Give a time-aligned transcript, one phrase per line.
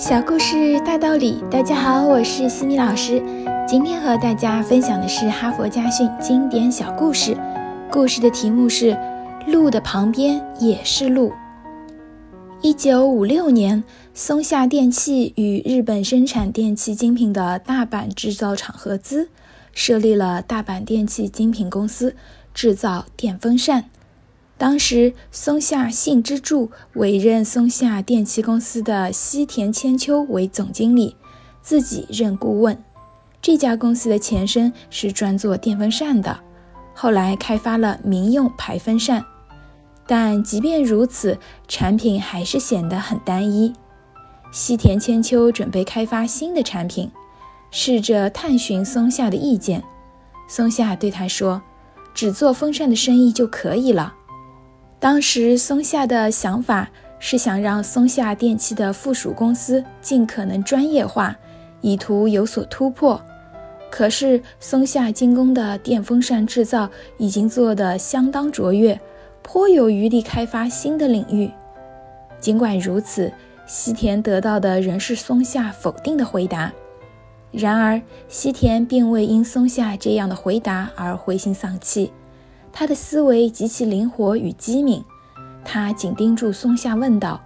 [0.00, 3.22] 小故事大道理，大家好，我是西米老师。
[3.68, 7.36] 今天和大家分享的是哈佛家训经典小故事，
[7.90, 8.98] 故事的题目是
[9.46, 11.30] “路的旁边也是路”。
[12.62, 19.28] 一九五六年，松下电器与日本生产电器精品的大阪制造厂合资，
[19.74, 22.16] 设立了大阪电器精品公司，
[22.54, 23.84] 制造电风扇。
[24.60, 31.16] 当时，松下幸之助委任松下电器公司的西田千秋为总经理，
[31.62, 32.76] 自己任顾问。
[33.40, 36.38] 这家公司的前身是专做电风扇的，
[36.92, 39.24] 后来开发了民用排风扇。
[40.06, 43.72] 但即便如此，产品还是显得很单一。
[44.52, 47.10] 西田千秋准备开发新的产品，
[47.70, 49.82] 试着探寻松下的意见。
[50.50, 51.62] 松下对他说
[52.12, 54.16] ：“只做风扇的生意就可以了。”
[55.00, 61.34] 当时松下的想法是想让松下电器的附属公司尽可能专业化，
[61.80, 63.18] 以图有所突破。
[63.90, 69.00] 可是松下精工的电风扇制造已经做得相当卓越，
[69.42, 71.50] 颇有余力开发新的领域。
[72.38, 73.32] 尽管如此，
[73.66, 76.70] 西田得到的仍是松下否定的回答。
[77.50, 82.12] 然而西田并未因松下这样的回答而灰心丧气。
[82.72, 85.04] 他的思维极其灵活与机敏，
[85.64, 87.40] 他紧盯住松下，问道：“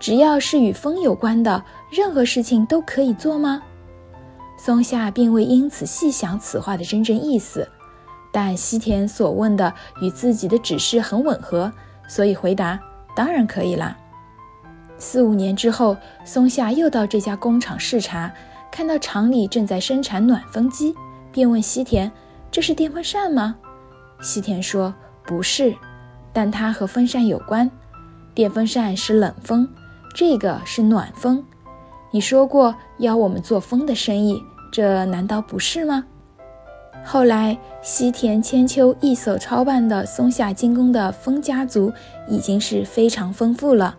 [0.00, 3.62] 只要是与风有关的，任何事情都可以做吗？”
[4.58, 7.68] 松下并未因此细想此话的真正意思，
[8.32, 11.70] 但西田所问的与自己的指示很吻合，
[12.08, 12.80] 所以回答
[13.14, 13.96] ：“当然可以啦。”
[14.98, 18.32] 四五年之后，松下又到这家工厂视察，
[18.72, 20.94] 看到厂里正在生产暖风机，
[21.30, 22.10] 便问西田
[22.50, 23.56] ：“这是电风扇吗？”
[24.20, 25.74] 西田说：“不是，
[26.32, 27.70] 但它和风扇有关。
[28.34, 29.68] 电风扇是冷风，
[30.14, 31.44] 这个是暖风。
[32.10, 34.42] 你说过要我们做风的生意，
[34.72, 36.04] 这难道不是吗？”
[37.04, 41.92] 后来，西田千秋一手操办的松下精工的风家族
[42.26, 43.96] 已经是非常丰富了。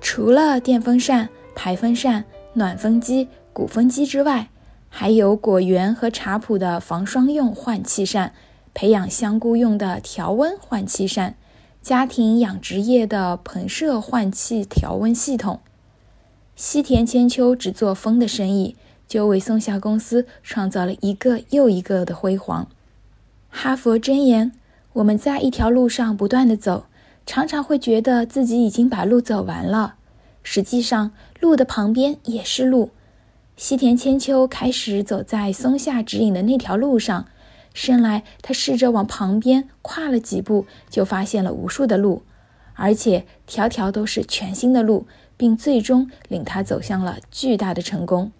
[0.00, 4.48] 除了电风扇、排风扇、暖风机、鼓风机之外，
[4.90, 8.34] 还有果园和茶圃的防霜用换气扇。
[8.74, 11.36] 培养香菇用的调温换气扇，
[11.80, 15.60] 家庭养殖业的棚舍换气调温系统。
[16.56, 18.76] 西田千秋只做风的生意，
[19.06, 22.68] 就为松下公司创造了一个又一个的辉煌。
[23.48, 24.50] 哈佛箴言：
[24.94, 26.86] 我们在一条路上不断的走，
[27.24, 29.94] 常常会觉得自己已经把路走完了，
[30.42, 32.90] 实际上路的旁边也是路。
[33.56, 37.26] 西田千秋开始走在松下指引的那条路上。
[37.74, 42.22] 生来，他试着往旁边跨了几步，就发现了无数的路，
[42.74, 48.32] 而且条条都是全新的路，并最终领他走向了巨大的成功。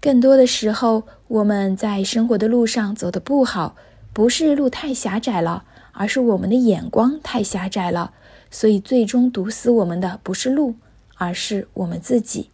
[0.00, 3.76] 更多的时候，我们在生活的路上走得不好，
[4.12, 8.12] 不是路太狭窄了，而是我们的眼光太狭窄了。
[8.50, 10.74] 所以，最终堵死我们的不是路，
[11.16, 12.50] 而是我们自己。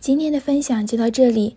[0.00, 1.56] 今天的分享就到这里。